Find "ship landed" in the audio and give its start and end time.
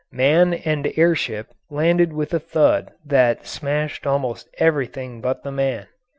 1.13-2.11